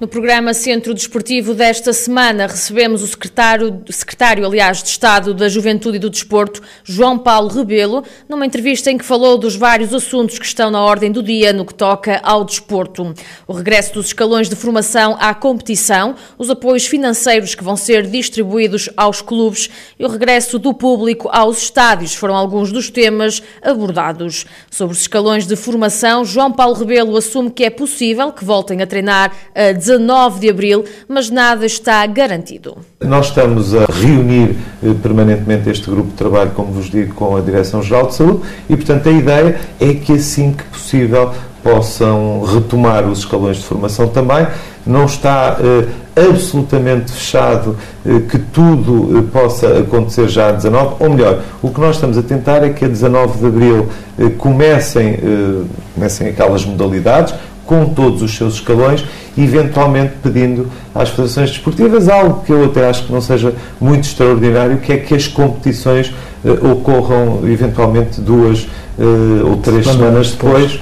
[0.00, 5.98] No programa Centro Desportivo desta semana recebemos o secretário, secretário, aliás, de Estado da Juventude
[5.98, 10.46] e do Desporto, João Paulo Rebelo, numa entrevista em que falou dos vários assuntos que
[10.46, 13.12] estão na ordem do dia no que toca ao desporto.
[13.46, 18.88] O regresso dos escalões de formação à competição, os apoios financeiros que vão ser distribuídos
[18.96, 24.46] aos clubes e o regresso do público aos estádios foram alguns dos temas abordados.
[24.70, 28.86] Sobre os escalões de formação, João Paulo Rebelo assume que é possível que voltem a
[28.86, 32.76] treinar a 19 de abril, mas nada está garantido.
[33.00, 37.40] Nós estamos a reunir eh, permanentemente este grupo de trabalho, como vos digo, com a
[37.40, 41.32] Direção-Geral de Saúde e, portanto, a ideia é que assim que possível
[41.62, 44.46] possam retomar os escalões de formação também.
[44.86, 45.88] Não está eh,
[46.30, 51.80] absolutamente fechado eh, que tudo eh, possa acontecer já a 19, ou melhor, o que
[51.80, 56.64] nós estamos a tentar é que a 19 de abril eh, comecem, eh, comecem aquelas
[56.64, 57.34] modalidades,
[57.70, 59.04] com todos os seus escalões,
[59.38, 64.78] eventualmente pedindo às federações desportivas algo que eu até acho que não seja muito extraordinário,
[64.78, 66.12] que é que as competições
[66.44, 68.64] uh, ocorram eventualmente duas
[68.98, 70.80] uh, ou três semanas depois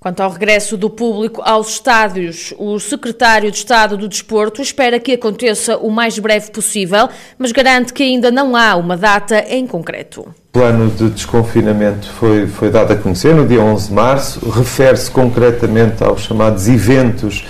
[0.00, 5.14] Quanto ao regresso do público aos estádios, o secretário de Estado do Desporto espera que
[5.14, 10.20] aconteça o mais breve possível, mas garante que ainda não há uma data em concreto.
[10.20, 15.10] O plano de desconfinamento foi, foi dado a conhecer no dia 11 de março, refere-se
[15.10, 17.44] concretamente aos chamados eventos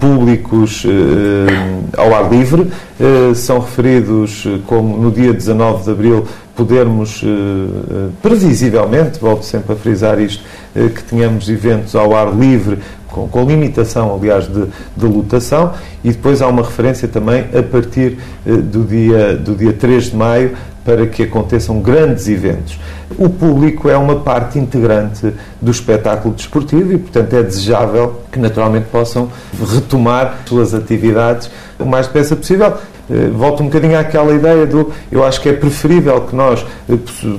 [0.00, 2.66] públicos eh, ao ar livre,
[2.98, 6.26] eh, são referidos eh, como no dia 19 de abril
[6.60, 10.44] podermos, eh, eh, previsivelmente, volto sempre a frisar isto,
[10.76, 15.72] eh, que tenhamos eventos ao ar livre, com, com limitação, aliás, de, de, lotação,
[16.04, 20.52] e depois há uma referência também a partir do, dia, do dia 3 de maio
[20.90, 22.76] para que aconteçam grandes eventos.
[23.16, 28.86] O público é uma parte integrante do espetáculo desportivo e, portanto, é desejável que naturalmente
[28.90, 29.30] possam
[29.72, 32.74] retomar suas atividades o mais depressa possível.
[33.08, 34.90] Eh, volto um bocadinho àquela ideia do.
[35.12, 36.96] Eu acho que é preferível que nós eh,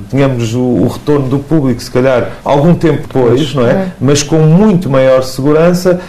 [0.09, 3.72] tenhamos o, o retorno do público, se calhar, algum tempo depois, não é?
[3.72, 3.91] é?
[4.00, 6.00] Mas com muito maior segurança,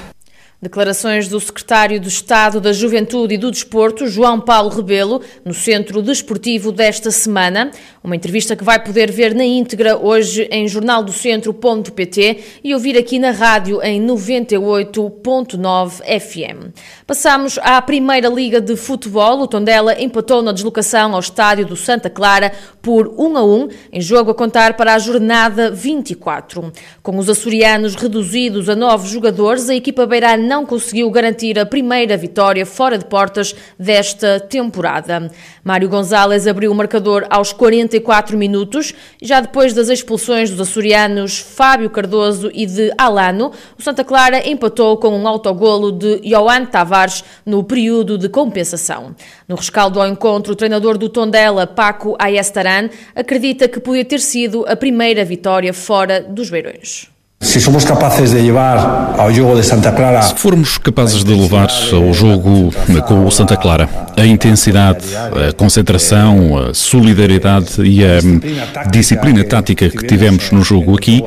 [0.62, 6.00] Declarações do secretário de Estado da Juventude e do Desporto, João Paulo Rebelo, no Centro
[6.00, 7.72] Desportivo desta semana.
[8.04, 13.32] Uma entrevista que vai poder ver na íntegra hoje em jornaldocentro.pt e ouvir aqui na
[13.32, 16.72] rádio em 98.9 FM.
[17.08, 19.40] Passamos à Primeira Liga de Futebol.
[19.40, 24.00] O Tondela empatou na deslocação ao estádio do Santa Clara por 1 a 1, em
[24.00, 26.72] jogo a contar para a jornada 24.
[27.02, 32.14] Com os açorianos reduzidos a nove jogadores, a equipa beirana não conseguiu garantir a primeira
[32.14, 35.30] vitória fora de portas desta temporada.
[35.64, 38.92] Mário Gonzalez abriu o marcador aos 44 minutos,
[39.22, 44.98] já depois das expulsões dos açorianos Fábio Cardoso e de Alano, o Santa Clara empatou
[44.98, 49.16] com um autogolo de Joan Tavares no período de compensação.
[49.48, 54.66] No rescaldo ao encontro, o treinador do Tondela, Paco Ayestaran, acredita que podia ter sido
[54.68, 57.10] a primeira vitória fora dos Beirões.
[57.42, 60.22] Se somos capazes de levar ao jogo de Santa Clara.
[60.22, 62.72] Se formos capazes de levar ao jogo
[63.06, 70.06] com o Santa Clara a intensidade, a concentração, a solidariedade e a disciplina tática que
[70.06, 71.22] tivemos no jogo aqui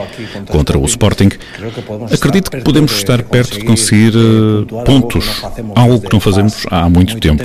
[0.47, 1.29] contra o Sporting,
[2.11, 5.43] acredito que podemos estar perto de conseguir eh, pontos,
[5.75, 7.43] algo que não fazemos há muito tempo.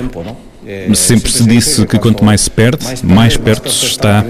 [0.93, 4.23] Sempre se disse que quanto mais se perde, mais perto se está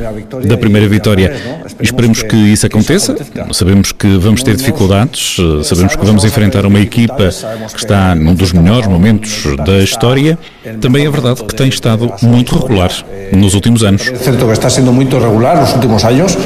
[0.46, 1.36] da primeira vitória.
[1.80, 3.16] Esperemos que isso aconteça.
[3.52, 7.30] Sabemos que vamos ter dificuldades, sabemos que vamos enfrentar uma equipa
[7.70, 10.40] que está num dos melhores momentos da história.
[10.80, 12.91] Também é verdade que tem estado muito regular
[13.34, 14.08] nos últimos anos.
[14.08, 16.38] É certo que está sendo muito regular nos últimos anos.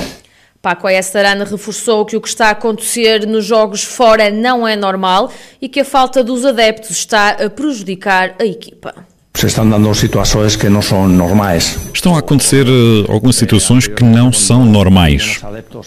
[0.61, 5.31] Paco Estarana reforçou que o que está a acontecer nos jogos fora não é normal
[5.61, 8.95] e que a falta dos adeptos está a prejudicar a equipa
[9.39, 11.77] se estão dando situações que não são normais.
[11.93, 15.41] Estão a acontecer uh, algumas situações que não são normais.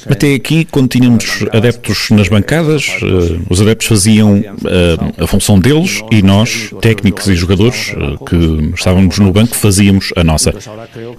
[0.08, 6.02] Até aqui, quando tínhamos adeptos nas bancadas, uh, os adeptos faziam uh, a função deles
[6.10, 7.94] e nós, técnicos e jogadores
[8.26, 10.52] que estávamos no banco, fazíamos a nossa.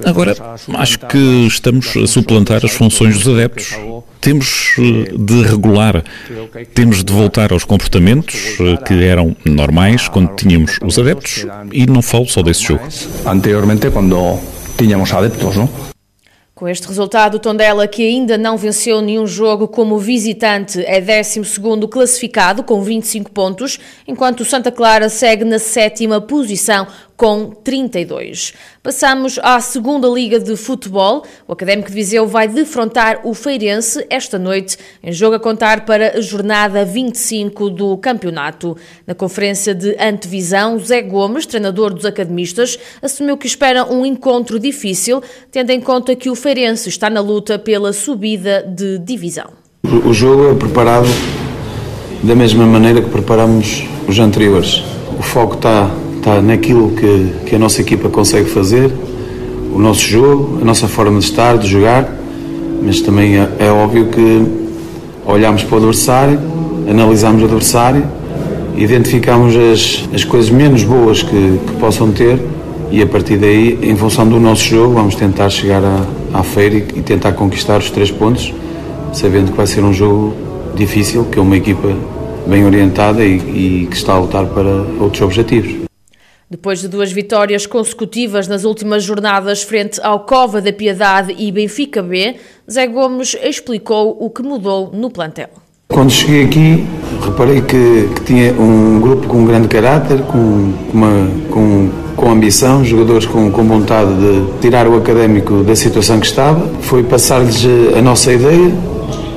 [0.06, 0.36] Agora,
[0.76, 3.76] acho que estamos a suplantar as funções dos adeptos
[4.22, 6.04] temos de regular,
[6.74, 12.28] temos de voltar aos comportamentos que eram normais quando tínhamos os adeptos e não falo
[12.28, 12.84] só desse jogo.
[13.26, 14.40] Anteriormente, quando
[14.78, 15.70] tínhamos adeptos, não?
[16.54, 21.42] Com este resultado, o Tondela, que ainda não venceu nenhum jogo como visitante, é 12
[21.90, 26.86] classificado com 25 pontos, enquanto o Santa Clara segue na sétima posição
[27.20, 28.54] com 32.
[28.82, 31.26] Passamos à segunda Liga de Futebol.
[31.46, 36.18] O Académico de Viseu vai defrontar o Feirense esta noite, em jogo a contar para
[36.18, 38.78] a jornada 25 do campeonato.
[39.06, 45.22] Na conferência de antevisão, Zé Gomes, treinador dos academistas, assumiu que espera um encontro difícil,
[45.52, 49.52] tendo em conta que o Feirense está na luta pela subida de divisão.
[50.06, 51.10] O jogo é preparado
[52.24, 54.82] da mesma maneira que preparamos os anteriores.
[55.20, 58.92] O foco está está naquilo que, que a nossa equipa consegue fazer,
[59.74, 62.10] o nosso jogo, a nossa forma de estar, de jogar,
[62.84, 64.46] mas também é, é óbvio que
[65.26, 66.40] olhamos para o adversário,
[66.90, 68.04] analisamos o adversário,
[68.76, 72.40] identificamos as, as coisas menos boas que, que possam ter
[72.92, 76.76] e a partir daí, em função do nosso jogo, vamos tentar chegar à, à feira
[76.76, 78.54] e, e tentar conquistar os três pontos,
[79.14, 80.34] sabendo que vai ser um jogo
[80.76, 81.94] difícil, que é uma equipa
[82.48, 83.36] bem orientada e,
[83.84, 85.89] e que está a lutar para outros objetivos.
[86.52, 92.02] Depois de duas vitórias consecutivas nas últimas jornadas frente ao Cova da Piedade e Benfica
[92.02, 92.38] B,
[92.70, 95.50] Zé Gomes explicou o que mudou no plantel.
[95.90, 96.88] Quando cheguei aqui,
[97.24, 103.28] reparei que, que tinha um grupo com grande caráter, com, uma, com, com ambição, jogadores
[103.28, 106.68] com, com vontade de tirar o académico da situação que estava.
[106.82, 107.64] Foi passar-lhes
[107.96, 108.74] a nossa ideia,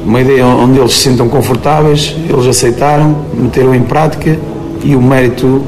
[0.03, 4.39] uma ideia onde eles se sintam confortáveis, eles aceitaram, meteram em prática
[4.83, 5.63] e o mérito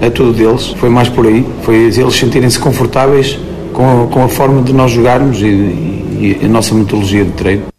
[0.00, 3.38] é tudo deles, foi mais por aí, foi eles sentirem-se confortáveis
[3.72, 7.75] com a, com a forma de nós jogarmos e, e, a nossa metodologia de treino.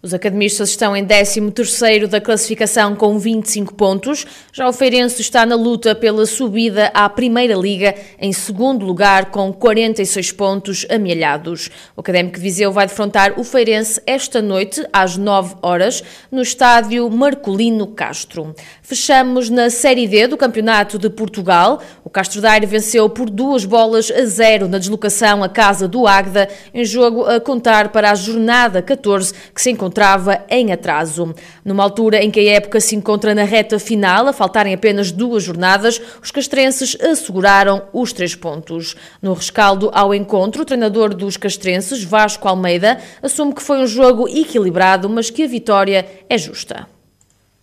[0.00, 4.24] Os academistas estão em 13º da classificação com 25 pontos.
[4.52, 9.52] Já o Feirense está na luta pela subida à Primeira Liga, em segundo lugar com
[9.52, 11.68] 46 pontos amealhados.
[11.96, 17.88] O Académico Viseu vai defrontar o Feirense esta noite, às 9 horas, no estádio Marcolino
[17.88, 18.54] Castro.
[18.80, 21.82] Fechamos na Série D do Campeonato de Portugal.
[22.04, 26.48] O Castro Daire venceu por duas bolas a zero na deslocação à casa do Águeda,
[26.72, 31.34] em jogo a contar para a jornada 14, que se encontra encontrava em atraso.
[31.64, 35.42] Numa altura em que a época se encontra na reta final, a faltarem apenas duas
[35.42, 38.94] jornadas, os castrenses asseguraram os três pontos.
[39.22, 44.28] No rescaldo ao encontro, o treinador dos castrenses, Vasco Almeida, assume que foi um jogo
[44.28, 46.97] equilibrado, mas que a vitória é justa.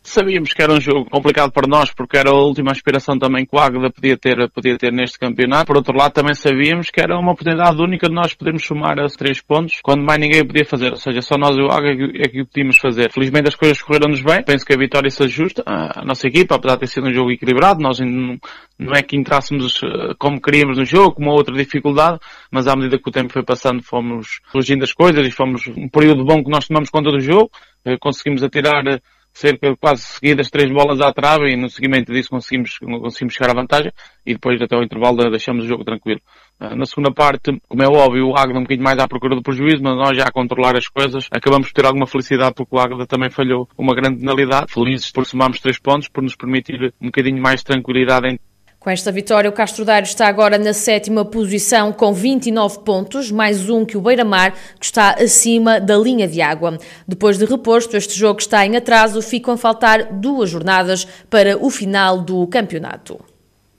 [0.05, 3.55] Sabíamos que era um jogo complicado para nós, porque era a última aspiração também que
[3.55, 5.65] o Águeda podia ter, podia ter neste campeonato.
[5.65, 9.07] Por outro lado, também sabíamos que era uma oportunidade única de nós podermos somar a
[9.07, 10.91] três pontos, quando mais ninguém podia fazer.
[10.91, 13.11] Ou seja, só nós e o Águeda é que o podíamos fazer.
[13.11, 14.43] Felizmente as coisas correram-nos bem.
[14.43, 15.63] Penso que a vitória se ajusta.
[15.65, 18.37] A nossa equipa, apesar de ter sido um jogo equilibrado, nós não,
[18.77, 22.19] não é que entrássemos eh, como queríamos no jogo, com uma outra dificuldade,
[22.51, 25.89] mas à medida que o tempo foi passando, fomos corrigindo as coisas e fomos um
[25.89, 27.49] período bom que nós tomamos conta do jogo.
[27.83, 28.99] Eh, conseguimos atirar eh,
[29.35, 33.53] cerca quase seguidas três bolas à trave e no seguimento disso conseguimos, conseguimos chegar à
[33.53, 33.91] vantagem
[34.25, 36.21] e depois até o intervalo deixamos o jogo tranquilo.
[36.57, 39.43] Ah, na segunda parte, como é óbvio, o Águeda um bocadinho mais à procura do
[39.43, 42.79] prejuízo, mas nós já a controlar as coisas acabamos por ter alguma felicidade porque o
[42.79, 44.71] Águeda também falhou uma grande penalidade.
[44.71, 48.39] Felizes por somarmos três pontos, por nos permitir um bocadinho mais de tranquilidade em
[48.85, 53.67] com esta vitória, o Castro Daire está agora na sétima posição com 29 pontos, mais
[53.67, 56.77] um que o Beira-Mar, que está acima da linha de água.
[57.07, 61.71] Depois de reposto, este jogo está em atraso, ficam a faltar duas jornadas para o
[61.71, 63.19] final do campeonato.